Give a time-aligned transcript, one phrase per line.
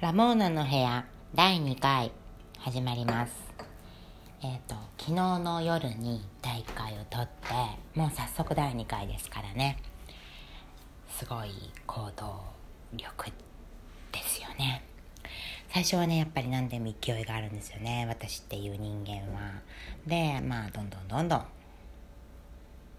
[0.00, 2.10] ラモーナの部屋第2回
[2.58, 3.32] 始まります。
[4.42, 9.78] えっ、と、昨日の夜に第1回を撮って、もう早速第2回ですからね。
[11.08, 11.50] すごい
[11.86, 12.42] 行動
[12.92, 13.30] 力
[14.10, 14.82] ですよね。
[15.72, 18.04] 最初はね、やっぱり何でも勢いがあるんですよね。
[18.08, 19.62] 私っていう人間は。
[20.06, 21.46] で、まあ、どんどんどんどん、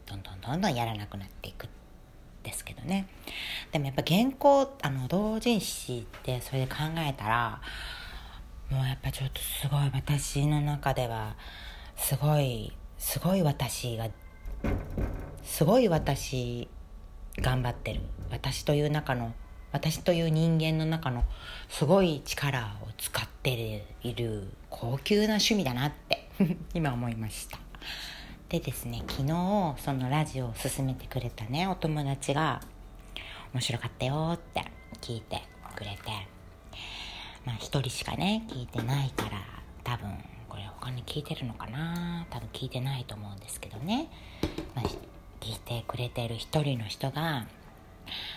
[0.06, 1.85] どんどんどんどんやらなくなっていくって
[2.46, 3.08] ですけどね。
[3.72, 7.62] でもやっぱ原稿あの同人誌ってそれで考えたら
[8.70, 11.36] もうやっぱちょっとすごい私の中では
[11.98, 14.08] すごいすごい私が
[15.44, 16.68] すごい私
[17.42, 18.02] 頑張ってる。
[18.32, 19.34] 私という中の
[19.72, 21.24] 私という人間の中の
[21.70, 26.30] すごい力を使っている高級な趣味だなって
[26.74, 27.60] 今思いました。
[28.50, 29.28] でですね昨日
[29.80, 32.62] そのラジオを勧めてくれたねお友達が
[33.54, 34.64] 「面白かったよ」って
[35.02, 35.42] 聞いて
[35.76, 36.12] くれて
[37.44, 39.42] まあ一人しかね聞いてないから
[39.84, 40.12] 多分
[40.48, 44.10] これ他に聞いてるのかな多分聞いてないと思うんですけどね、
[44.76, 44.86] まあ、
[45.40, 47.48] 聞いてくれてる一人の人が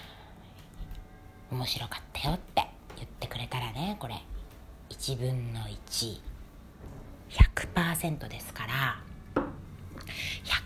[1.52, 2.66] 「面白かったよ」って
[2.96, 4.14] 言ってくれたらねこれ
[4.88, 5.60] 1分の
[7.30, 9.07] 1100%ですから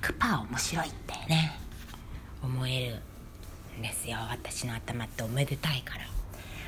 [0.02, 1.58] 100%面白いってね。
[2.42, 4.18] 思えるんですよ。
[4.30, 6.04] 私の頭っておめでたいから。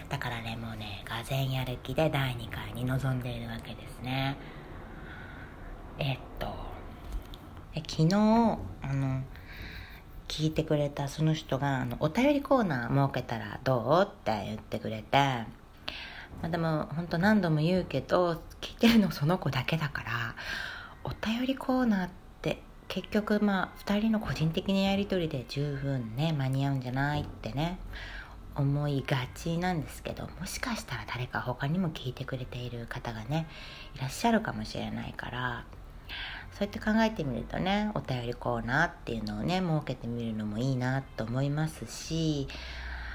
[0.08, 4.36] だからねもうねがぜやる気で第2回に臨んでいるわけですね。
[5.98, 6.46] えっと
[7.74, 9.22] え昨日あの
[10.28, 15.44] 聞いてくれたその人があのお便りコーナー設けたらどうって言ってくれて。
[16.42, 20.34] まあ、でも本当何度も言うけど聞いてるのその子だけだから
[21.04, 22.23] お便りコーナーって
[22.88, 27.78] 結局まあ2人の個人的なやり取りで十分ね間に合うんじゃないってね
[28.56, 33.48] 思いがちなんですけどもしかしたら誰か他にも聞いてくれている方がね
[33.96, 35.64] いらっしゃるかもしれないから
[36.52, 42.46] そうやって考えてみるとねお便りコーナーっていうのをね設けてみるのもいいなと思いますし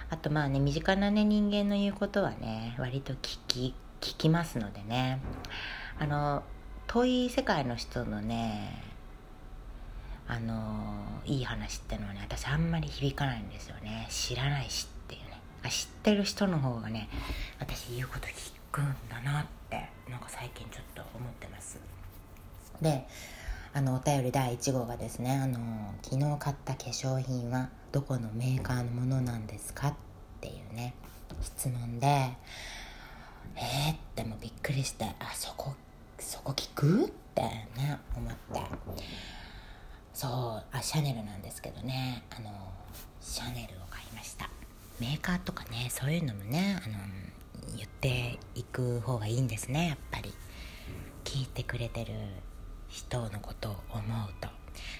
[0.09, 5.19] あとまあね身近なね人間の言うことはね割と聞き聞きますのでね。
[6.01, 6.43] あの
[6.87, 8.88] 遠い世界の人のね
[10.29, 10.53] あの
[11.25, 14.07] いい話ってのはね私あんまり響かないんですよね。
[14.09, 15.41] 知らないしっていうね。
[15.63, 17.09] あ知ってる人の方がね
[17.59, 21.79] 私言うこと聞くんだなってなんか最近ちょっと思ってます。
[22.81, 23.07] で
[23.73, 25.59] あのお便り第1号がですねあの
[26.03, 29.93] 昨日買った化粧品はどこのメーカーのものなんですかっ
[30.41, 30.93] ていうね
[31.41, 32.07] 質問で
[33.55, 35.73] えー、ってもびっくりしてあそこ
[36.17, 37.43] そこ聞くって
[40.19, 42.23] そうあシャネルなんですけどね。
[42.29, 42.49] あの
[43.21, 44.49] シャネルを買いました。
[44.99, 46.95] メーカーとかねそういうのもねあの
[47.77, 50.33] 言っていく方がいいんですねやっぱり。
[51.23, 52.11] 聞いてくれてる
[52.89, 54.49] 人のことを思うと。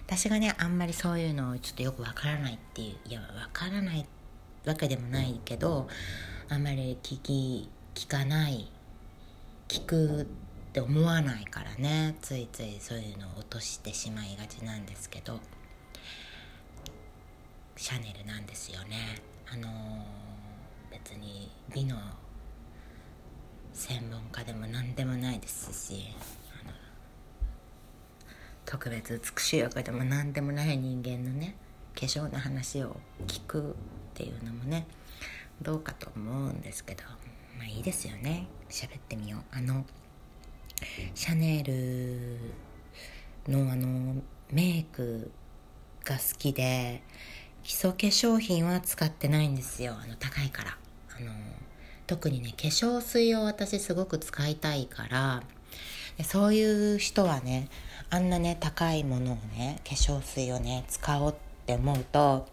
[0.06, 4.06] 私がねあんまりそういうのをちょっとよくわからないっていういやわからない
[4.66, 5.90] わけでもないけど
[6.48, 8.72] あんまり聞き聞かない
[9.68, 10.28] 聞く
[10.70, 12.16] って思わないからね。
[12.22, 15.40] ついついそういうのを落としてしまいがちなんですけど。
[17.76, 18.98] シャネルなんですよね。
[19.52, 19.72] あのー、
[20.92, 21.96] 別に美の
[23.74, 26.14] 専門家でも何でもないですし
[28.66, 31.56] 特別美しいわけでも何でもない人間のね
[31.96, 33.74] 化粧の話を聞くっ
[34.14, 34.86] ていうのもね
[35.62, 37.04] どうかと思うんですけど。
[37.58, 38.48] まあいいですよね。
[38.70, 39.42] 喋ってみよう。
[39.52, 39.86] あの
[41.16, 42.38] シャネル
[43.48, 45.32] のあのメイク
[46.06, 47.04] が好きで
[47.64, 49.94] 基礎化粧品は使ってないんですよ。
[50.02, 50.78] あの高いから。
[51.18, 51.32] あの
[52.08, 55.44] 特にね化粧水を私すごく使いたいから。
[56.24, 57.70] そういう人はね
[58.10, 61.36] あんなね高いものをね化粧水をね使おうっ
[61.66, 62.48] て思うと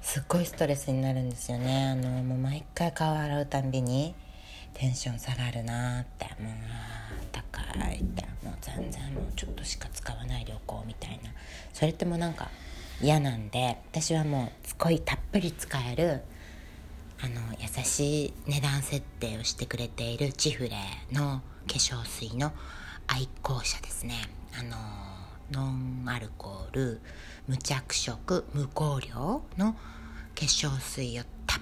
[0.00, 1.88] すっごいストレスになるんですよね。
[1.88, 4.14] あのもう毎回顔洗うたんびに
[4.74, 6.52] テンション下がるなってもう
[7.52, 8.22] 高いって。
[8.42, 11.30] もう全然もうちょっとしか使わないでおこうみたいな。
[11.72, 12.48] それってもうなんか
[13.00, 16.22] 嫌なんで私はもうすごいたっぷり使える
[17.20, 20.70] あの優しい値段設定をしてくれているチフレ
[21.12, 22.52] の化粧水の
[23.06, 24.14] 愛好者ですね。
[24.58, 24.76] あの
[25.50, 27.00] ノンアルコール
[27.46, 29.78] 無着色無香料の化
[30.34, 31.60] 粧水をたっ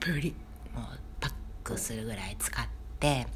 [0.00, 0.34] ぷり
[0.74, 0.84] もう
[1.20, 1.32] パッ
[1.62, 2.66] クするぐらい使っ
[2.98, 3.26] て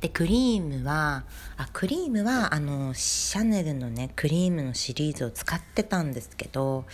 [0.00, 1.24] でクリームは
[1.58, 6.86] あクリームはあのシャネルのねクリームのシリーズを使ってたんですけど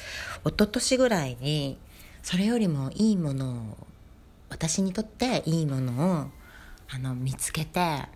[0.45, 1.79] 一昨年ぐらいに
[2.23, 3.87] それよりもいいものを
[4.49, 6.27] 私にとっていいものを
[6.89, 8.09] あの見つけて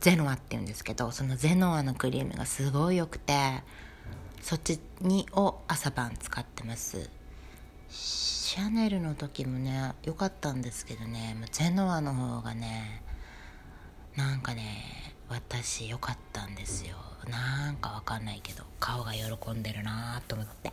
[0.00, 3.34] ゼノアって言うんですけどそのゼノアのクリームがすごい良くて
[4.40, 7.10] そっちにを朝晩使ってます。
[7.88, 13.02] シャネルの時もね良かったんですけどねゼノアの方がね
[14.16, 16.96] なんかね私良かったんですよ。
[17.28, 20.72] なんかわかんないけど顔が喜んでるなと思って。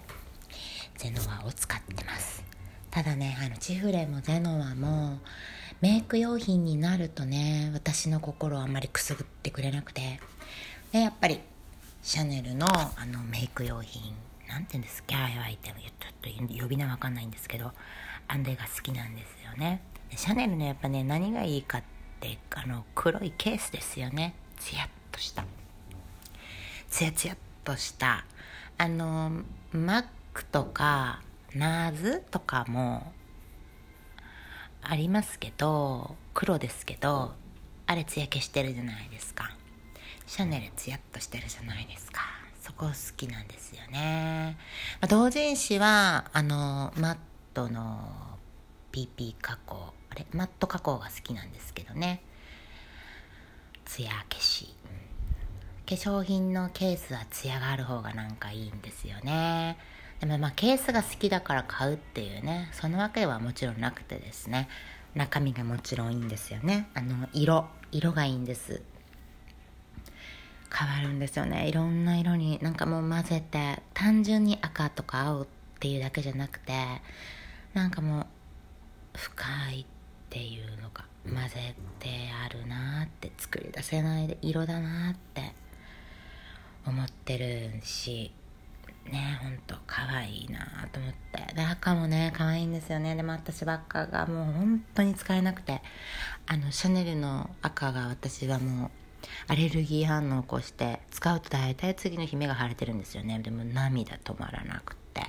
[0.97, 2.43] ゼノアを使ってます。
[2.91, 5.19] ただねあのチフレもゼノアも
[5.81, 10.19] メイク用品になるとね私の心をあんまりくすぐってくれなくて。
[10.91, 11.41] でやっぱり
[12.03, 14.13] シャネルのあのメイク用品
[14.47, 17.71] なんて言うんですかああいうアイテムちょっと呼び名わかんないんですけど
[18.27, 19.81] アンデが好きなんですよね。
[20.15, 21.92] シャネルのやっぱね何がいいかって
[22.55, 24.35] あの黒いケースですよね。
[24.57, 25.43] ツヤっとした。
[26.89, 28.25] ツヤツヤっとした。
[28.77, 31.21] あのマックとか
[31.53, 33.11] ナーズとかも
[34.81, 37.33] ありますけど黒ですけど
[37.85, 39.51] あれ艶消してるじゃないですか。
[40.25, 42.21] シャネルツヤっとしてるじゃないですか。
[42.61, 44.57] そこ好きなんですよね、
[45.01, 47.17] ま、同人誌はあのマッ
[47.53, 47.99] トの
[48.93, 49.93] PP 加工。
[50.13, 52.21] あれマット加工が好きなんですけどね。
[53.85, 54.75] 艶消し、
[55.89, 59.75] 化粧品のケースは艶がある方がなんかいいんですよね。
[60.19, 64.69] でもまあケースが好きだから買うっていうねそのわけはもちろんなくてですね。
[65.15, 66.89] 中身がもちろんいいんですよね。
[66.93, 67.65] あの色。
[67.91, 68.83] 色がいいんです。
[70.71, 71.67] 変わるんですよね。
[71.67, 75.47] いろんな色になんかもう混ぜて単純に赤とか青っ
[75.79, 76.73] ていうだけじゃなくて
[77.73, 78.25] なんかもう
[79.15, 79.85] 深い
[80.33, 82.09] ていうのが混ぜて
[82.43, 85.53] あるなって作り出せないで色だなって
[86.87, 88.33] 思ってるし
[89.05, 91.53] ねほんと可愛いなと思って。
[91.53, 93.15] で赤もね可愛いんですよね。
[93.15, 95.81] でも私ばっかがもう本当に使えなくて。
[96.45, 98.91] あのシャネルの赤が私はもう
[99.47, 103.39] アレルギー反応を起こして使うと大体次の日目が腫れてるんですよね。
[103.39, 105.21] でも涙止まらなくて。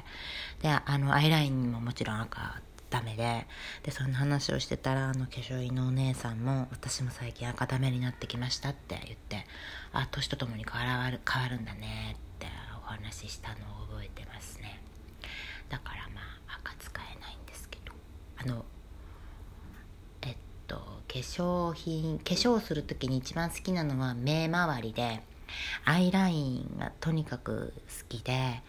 [0.62, 2.62] であのアイラインにももちろん赤
[2.94, 3.44] ダメで
[3.82, 9.44] でそんな話をしてたらあの化粧品のお姉さんも私も最近赤ダメになってきましたって言って
[9.92, 12.46] あ年とともに変わる変わるんだねって
[12.86, 14.80] お話ししたのを覚えてますね。
[15.68, 17.92] だからまあ赤使えないんですけど。
[18.36, 18.64] あの
[20.22, 20.36] えっ
[20.68, 25.20] と化粧品化粧する時に一番好きなのは目周りで
[25.84, 28.62] アイラインがとにかく好きで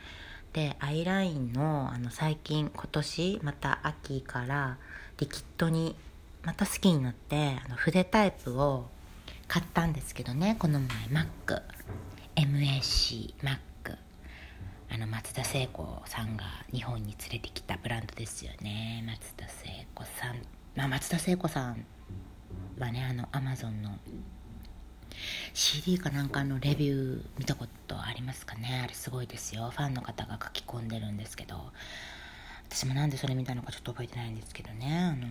[0.56, 4.78] でアイラインのあの最近今年また秋から
[5.18, 5.98] リキッドに
[6.44, 8.88] また好きになってあの筆タイプを
[9.50, 10.88] 買ったんですけどねこの前
[12.38, 13.58] MacMAC Mac
[14.90, 19.04] あの松田聖子さんが日本に連れてきたブランドですよね。
[19.06, 20.38] 松田聖子さん、
[20.74, 21.86] まあ、松田聖子さん
[22.80, 24.00] はねあのアマゾンの
[25.54, 28.82] CD かなんかのレビュー見たことありますかね？
[28.84, 29.72] あれすごいですよ。
[29.72, 31.72] ファンの方が書き込んでるんですけど。
[32.68, 34.98] 私もなんでそれ見たのかちょっと覚えてないんですけどね。
[34.98, 35.28] あの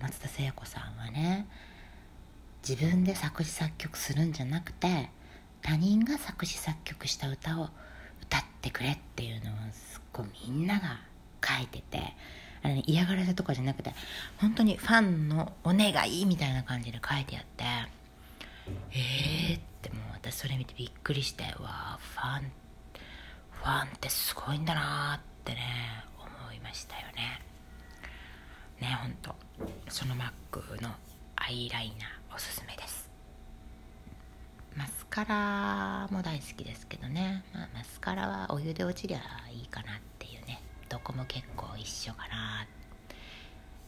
[0.00, 1.46] 松田聖子さんはね
[2.66, 5.10] 自分で作詞作曲するんじゃなくて
[5.60, 7.68] 他人が作詞作曲した歌を
[8.22, 11.00] 歌ってくれっていうのをすっごいみんなが
[11.44, 12.14] 書いてて
[12.62, 13.92] あの、ね、嫌がらせとかじゃなくて
[14.38, 17.64] 本当にファンのお願いみたいな感じで書いてあって。
[18.92, 22.52] えーってもう私それ見てびっくりしてわあファン
[23.52, 25.60] ファンってすごいんだなってね
[26.18, 27.42] 思いましたよね。
[28.80, 29.34] ねほんと。
[29.88, 30.90] そのマックの
[31.36, 33.10] アイライナーおすすめです。
[34.76, 39.20] マスカラも大好きですけどね、まあ、マスカラはお湯で落ちりゃ
[39.52, 40.62] いいかなっていうね。
[40.88, 42.66] どこも結構一緒かな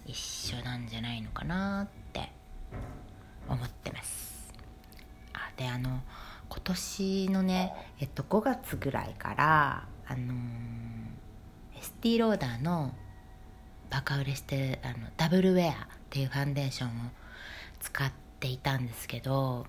[0.07, 2.31] 一緒なんじゃないのかなって
[3.49, 4.32] 思ってます。
[5.57, 6.01] であの
[6.49, 10.35] 今年のね、えっと、5月ぐらいからあの、
[11.75, 12.93] エスティローダーの
[13.91, 15.75] バカ売れしてあのダブルウェアっ
[16.11, 16.93] ていうファンデーションを
[17.81, 19.67] 使っていたんですけど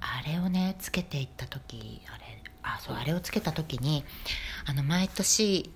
[0.00, 4.04] あれをねつけていった時あれあそうあれをつけた時に
[4.66, 5.70] あの毎年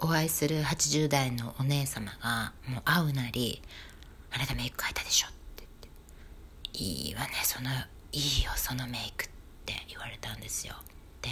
[0.00, 3.62] お会いする80代のお姉様がもう会うなり
[4.32, 5.88] 「あなたメイク変えたでしょ」って言って
[6.78, 7.70] 「いいわねその
[8.12, 9.28] いいよそのメイク」っ
[9.66, 10.74] て言われたんですよ。
[11.22, 11.30] で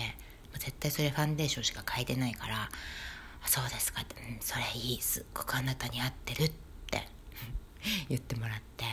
[0.58, 2.70] 絶対それファンデーションしか変えてないから
[3.46, 6.52] 「そうですか」って「うんそれいいすっごくあなたに合ってる」っ
[6.90, 7.08] て
[8.08, 8.84] 言ってもらって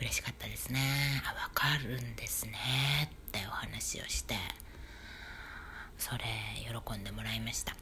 [0.00, 1.22] 嬉しかったですね。
[1.24, 4.36] あ分かるんですねってお話をして
[5.98, 6.24] それ
[6.84, 7.76] 喜んでもらいました。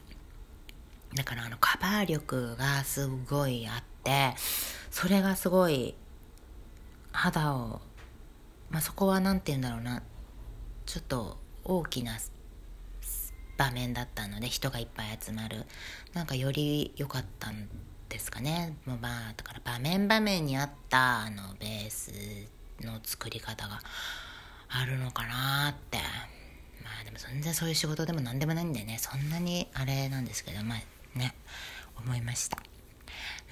[1.13, 4.33] だからあのカバー力がすごいあって
[4.89, 5.95] それがすごい
[7.11, 7.81] 肌を
[8.71, 10.01] まあそこは何て言うんだろうな。
[10.85, 12.17] ちょっと大きな
[13.57, 15.65] 場面だったので人がいっぱい集まる。
[16.13, 17.67] なんかより良かったん
[18.09, 18.75] ですかね。
[18.85, 22.11] もうまあだから場面場面に合ったあのベース
[22.81, 23.81] の作り方が
[24.69, 25.97] あるのかなって。
[26.83, 28.97] まあでも全然そういう仕事でも何でもないんでね。
[28.99, 31.35] そんなにあれなんですけどまあね
[31.97, 32.57] 思いました。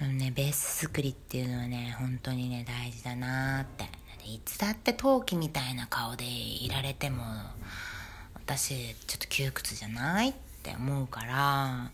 [0.00, 3.99] でもねベース作りっていうのはね本当にね大事だなって。
[4.24, 7.22] いつだって陶器みたいな顔でいられても
[8.34, 11.90] 私ちょっと窮屈じゃないって思うから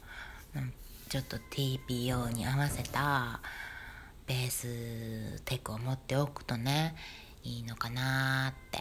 [1.08, 3.40] ちょっと TPO に合わせた
[4.26, 6.96] ベーステクを持っておくとね
[7.44, 8.80] いいのかなって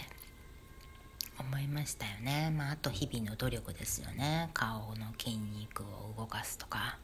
[1.40, 2.50] 思いましたよね。
[2.50, 4.50] まああと日々の努力ですよね。
[4.54, 6.98] 顔の筋肉を動かすとか。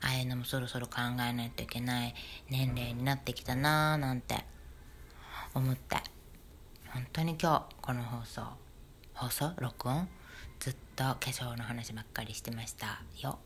[0.00, 2.14] ああいうのもそろそろ考えないといけない
[2.50, 4.44] 年齢になってきたなーなんて
[5.56, 5.96] 思って
[6.92, 8.42] 本当に今日この放送
[9.14, 10.06] 放送録音
[10.60, 13.38] ずっと化粧の話ばっかりしてましたよ。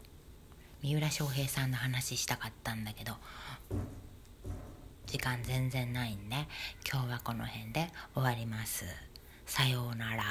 [0.83, 3.13] 三浦翔平さんの話したかったんだけど
[5.07, 6.37] 時間全然ないんで
[6.91, 8.87] 今日はこの辺で終わります。
[9.47, 10.25] さようなら。